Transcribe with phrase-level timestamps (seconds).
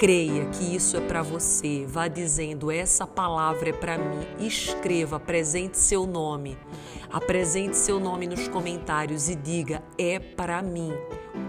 [0.00, 1.84] Creia que isso é para você.
[1.86, 4.26] Vá dizendo: essa palavra é para mim.
[4.38, 6.56] Escreva, apresente seu nome.
[7.12, 10.90] Apresente seu nome nos comentários e diga: é para mim.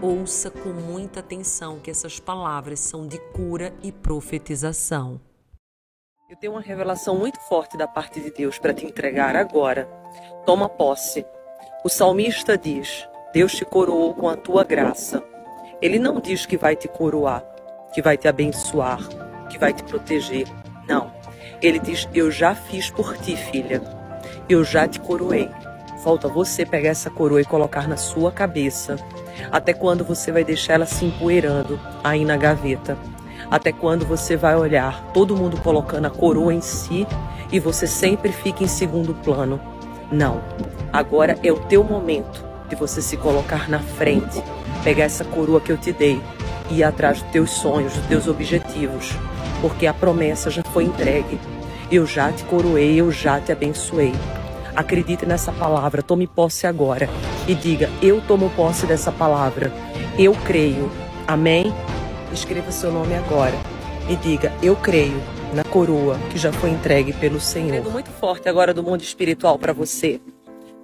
[0.01, 5.21] Ouça com muita atenção que essas palavras são de cura e profetização.
[6.29, 9.85] Eu tenho uma revelação muito forte da parte de Deus para te entregar agora.
[10.45, 11.25] Toma posse.
[11.85, 15.23] O salmista diz: Deus te coroou com a tua graça.
[15.81, 17.49] Ele não diz que vai te coroar
[17.91, 18.99] que vai te abençoar,
[19.49, 20.47] que vai te proteger.
[20.87, 21.11] Não.
[21.61, 23.81] Ele diz: Eu já fiz por ti, filha.
[24.49, 25.49] Eu já te coroei.
[26.03, 28.95] Falta você pegar essa coroa e colocar na sua cabeça.
[29.51, 32.97] Até quando você vai deixar ela se empoeirando aí na gaveta?
[33.49, 37.05] Até quando você vai olhar todo mundo colocando a coroa em si
[37.51, 39.59] e você sempre fica em segundo plano?
[40.11, 40.41] Não.
[40.91, 44.41] Agora é o teu momento de você se colocar na frente,
[44.83, 46.21] pegar essa coroa que eu te dei
[46.71, 49.11] ir atrás dos teus sonhos, dos teus objetivos,
[49.61, 51.39] porque a promessa já foi entregue.
[51.91, 54.13] Eu já te coroei, eu já te abençoei.
[54.75, 57.09] Acredite nessa palavra, tome posse agora
[57.47, 59.71] e diga: Eu tomo posse dessa palavra.
[60.17, 60.89] Eu creio.
[61.27, 61.73] Amém?
[62.31, 63.55] Escreva seu nome agora
[64.09, 65.21] e diga: Eu creio
[65.53, 67.83] na coroa que já foi entregue pelo Senhor.
[67.91, 70.21] muito forte agora do mundo espiritual para você.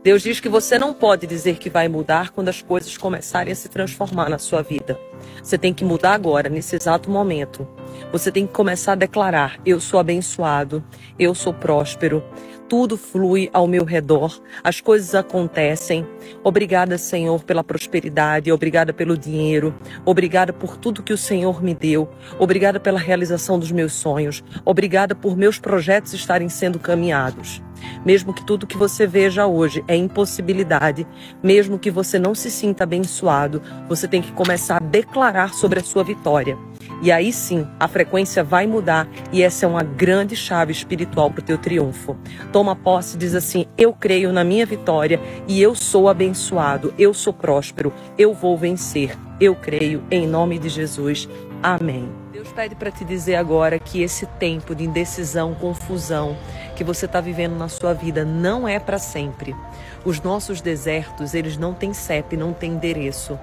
[0.03, 3.55] Deus diz que você não pode dizer que vai mudar quando as coisas começarem a
[3.55, 4.99] se transformar na sua vida.
[5.41, 7.67] Você tem que mudar agora, nesse exato momento.
[8.11, 10.83] Você tem que começar a declarar: eu sou abençoado,
[11.17, 12.23] eu sou próspero,
[12.67, 16.05] tudo flui ao meu redor, as coisas acontecem.
[16.43, 19.73] Obrigada, Senhor, pela prosperidade, obrigada pelo dinheiro,
[20.05, 25.15] obrigada por tudo que o Senhor me deu, obrigada pela realização dos meus sonhos, obrigada
[25.15, 27.61] por meus projetos estarem sendo caminhados.
[28.05, 31.07] Mesmo que tudo que você veja hoje é impossibilidade,
[31.43, 35.06] mesmo que você não se sinta abençoado, você tem que começar a declarar
[35.53, 36.57] sobre a sua vitória.
[37.01, 41.41] E aí sim, a frequência vai mudar e essa é uma grande chave espiritual para
[41.41, 42.17] o teu triunfo.
[42.51, 47.13] Toma posse e diz assim: Eu creio na minha vitória e eu sou abençoado, eu
[47.13, 49.15] sou próspero, eu vou vencer.
[49.39, 51.29] Eu creio em nome de Jesus.
[51.61, 52.26] Amém.
[52.57, 56.35] Pede para te dizer agora que esse tempo de indecisão, confusão
[56.75, 59.55] que você está vivendo na sua vida não é para sempre.
[60.03, 63.37] Os nossos desertos, eles não têm CEP, não têm endereço.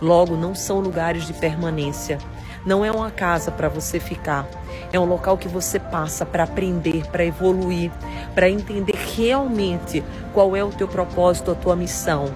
[0.00, 2.18] Logo, não são lugares de permanência.
[2.64, 4.48] Não é uma casa para você ficar.
[4.92, 7.90] É um local que você passa para aprender, para evoluir,
[8.36, 10.00] para entender realmente
[10.32, 12.32] qual é o teu propósito, a tua missão.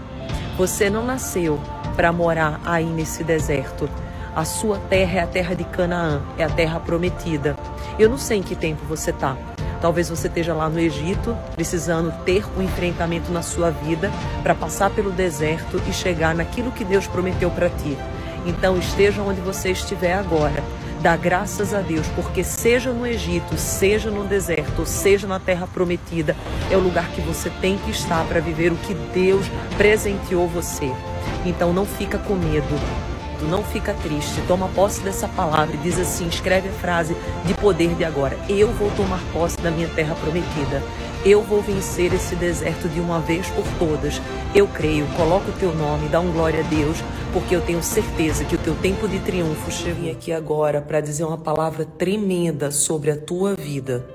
[0.59, 1.61] Você não nasceu
[1.95, 3.89] para morar aí nesse deserto.
[4.35, 7.57] A sua terra é a terra de Canaã, é a terra prometida.
[7.97, 9.37] Eu não sei em que tempo você está.
[9.81, 14.11] Talvez você esteja lá no Egito, precisando ter um enfrentamento na sua vida
[14.43, 17.97] para passar pelo deserto e chegar naquilo que Deus prometeu para ti.
[18.45, 20.65] Então esteja onde você estiver agora.
[21.01, 26.35] Dá graças a Deus, porque seja no Egito, seja no deserto, seja na terra prometida,
[26.71, 29.47] é o lugar que você tem que estar para viver o que Deus
[29.77, 30.91] presenteou você.
[31.45, 32.75] Então não fica com medo,
[33.45, 37.95] não fica triste, toma posse dessa palavra e diz assim: escreve a frase de poder
[37.95, 38.39] de agora.
[38.49, 40.83] Eu vou tomar posse da minha terra prometida.
[41.25, 44.21] Eu vou vencer esse deserto de uma vez por todas.
[44.55, 46.99] Eu creio, coloca o teu nome, dá um glória a Deus,
[47.33, 51.25] porque eu tenho certeza que o teu tempo de triunfo chega aqui agora para dizer
[51.25, 54.07] uma palavra tremenda sobre a tua vida.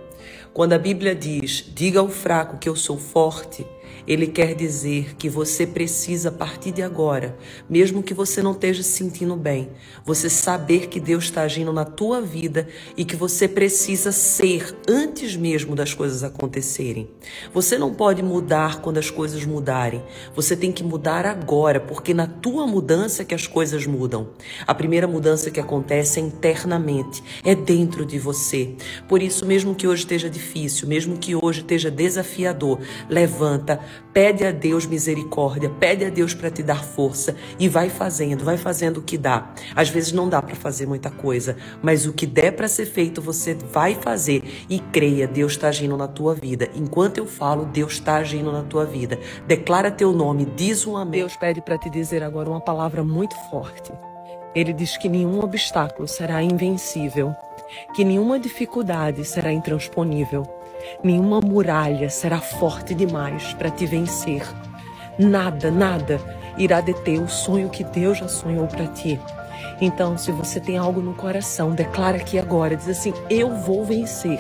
[0.53, 3.65] Quando a Bíblia diz: diga ao fraco que eu sou forte,
[4.09, 7.37] ele quer dizer que você precisa, a partir de agora,
[7.69, 9.69] mesmo que você não esteja se sentindo bem,
[10.03, 15.35] você saber que Deus está agindo na tua vida e que você precisa ser antes
[15.35, 17.07] mesmo das coisas acontecerem.
[17.53, 20.01] Você não pode mudar quando as coisas mudarem.
[20.35, 24.29] Você tem que mudar agora, porque na tua mudança que as coisas mudam.
[24.65, 28.73] A primeira mudança que acontece é internamente, é dentro de você.
[29.07, 33.79] Por isso, mesmo que hoje esteja difícil, mesmo que hoje esteja desafiador, levanta,
[34.13, 38.57] Pede a Deus misericórdia, pede a Deus para te dar força e vai fazendo, vai
[38.57, 39.53] fazendo o que dá.
[39.75, 43.21] Às vezes não dá para fazer muita coisa, mas o que der para ser feito,
[43.21, 46.69] você vai fazer e creia, Deus está agindo na tua vida.
[46.75, 49.19] Enquanto eu falo, Deus está agindo na tua vida.
[49.45, 51.21] Declara teu nome, diz um amém.
[51.21, 53.91] Deus pede para te dizer agora uma palavra muito forte.
[54.55, 57.35] Ele diz que nenhum obstáculo será invencível,
[57.93, 60.58] que nenhuma dificuldade será intransponível
[61.03, 64.43] Nenhuma muralha será forte demais para te vencer.
[65.17, 66.19] Nada, nada
[66.57, 69.19] irá deter o sonho que Deus já sonhou para ti.
[69.81, 74.39] Então, se você tem algo no coração, declara aqui agora, diz assim: Eu vou vencer.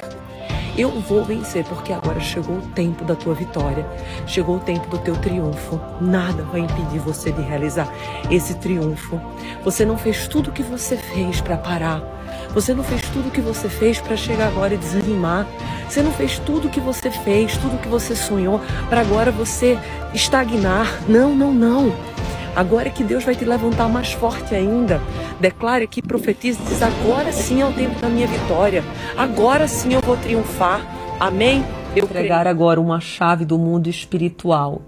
[0.79, 3.85] Eu vou vencer, porque agora chegou o tempo da tua vitória,
[4.25, 5.77] chegou o tempo do teu triunfo.
[5.99, 7.93] Nada vai impedir você de realizar
[8.31, 9.19] esse triunfo.
[9.65, 12.01] Você não fez tudo o que você fez para parar.
[12.53, 15.45] Você não fez tudo o que você fez para chegar agora e desanimar.
[15.89, 19.33] Você não fez tudo o que você fez, tudo o que você sonhou para agora
[19.33, 19.77] você
[20.13, 21.01] estagnar.
[21.09, 21.93] Não, não, não.
[22.59, 25.01] Agora é que Deus vai te levantar mais forte ainda.
[25.39, 28.83] Declare aqui, profetize, diz: agora sim é o tempo da minha vitória.
[29.15, 30.81] Agora sim eu vou triunfar.
[31.21, 31.63] Amém?
[31.95, 34.81] Eu entregar agora uma chave do mundo espiritual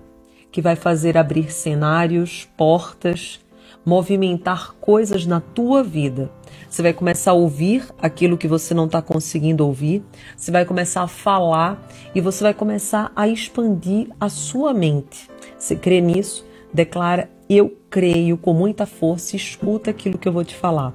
[0.52, 3.40] que vai fazer abrir cenários, portas,
[3.86, 6.30] movimentar coisas na tua vida.
[6.70, 10.04] Você vai começar a ouvir aquilo que você não está conseguindo ouvir,
[10.36, 11.82] você vai começar a falar
[12.14, 15.30] e você vai começar a expandir a sua mente.
[15.58, 16.46] Você crê nisso?
[16.74, 20.94] Declara eu creio com muita força e escuta aquilo que eu vou te falar.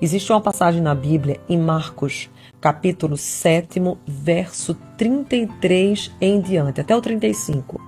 [0.00, 2.28] Existe uma passagem na Bíblia, em Marcos,
[2.60, 7.80] capítulo 7, verso 33 em diante, até o 35.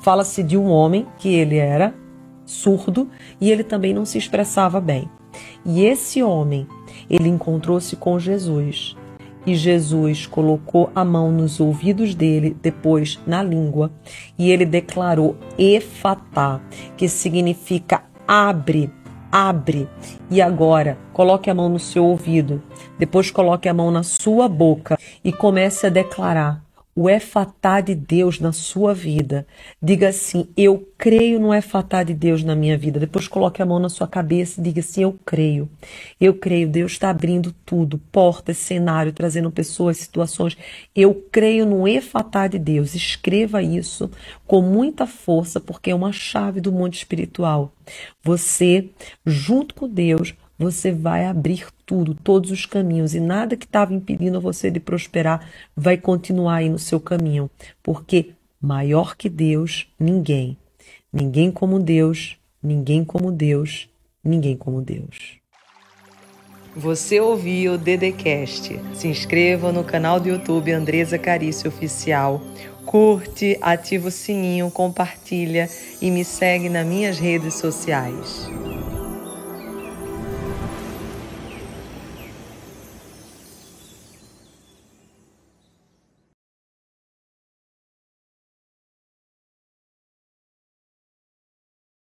[0.00, 1.94] Fala-se de um homem que ele era
[2.44, 3.08] surdo
[3.40, 5.08] e ele também não se expressava bem.
[5.64, 6.66] E esse homem,
[7.08, 8.96] ele encontrou-se com Jesus
[9.46, 13.92] e Jesus colocou a mão nos ouvidos dele, depois na língua,
[14.36, 16.60] e ele declarou Efatá,
[16.96, 18.90] que significa abre,
[19.30, 19.88] abre.
[20.28, 22.60] E agora, coloque a mão no seu ouvido,
[22.98, 26.65] depois coloque a mão na sua boca e comece a declarar
[26.96, 29.46] o efatá de Deus na sua vida.
[29.82, 32.98] Diga assim: Eu creio no efatá de Deus na minha vida.
[32.98, 35.68] Depois coloque a mão na sua cabeça e diga assim: Eu creio.
[36.18, 36.66] Eu creio.
[36.66, 40.56] Deus está abrindo tudo, portas, cenário, trazendo pessoas, situações.
[40.94, 42.94] Eu creio no efatá de Deus.
[42.94, 44.10] Escreva isso
[44.46, 47.72] com muita força, porque é uma chave do mundo espiritual.
[48.22, 48.88] Você,
[49.24, 54.40] junto com Deus, você vai abrir tudo, todos os caminhos, e nada que estava impedindo
[54.40, 57.50] você de prosperar vai continuar aí no seu caminho,
[57.82, 58.30] porque
[58.60, 60.56] maior que Deus, ninguém.
[61.12, 63.88] Ninguém como Deus, ninguém como Deus,
[64.22, 65.38] ninguém como Deus.
[66.74, 68.78] Você ouviu o Dedecast.
[68.92, 72.42] Se inscreva no canal do YouTube Andresa Carício Oficial.
[72.84, 75.70] Curte, ativa o sininho, compartilha
[76.02, 78.46] e me segue nas minhas redes sociais.